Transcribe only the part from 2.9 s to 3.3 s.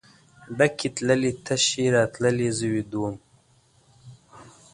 وم.